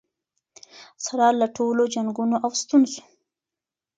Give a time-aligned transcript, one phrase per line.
[1.05, 3.01] سره له ټولو جنګونو او ستونزو.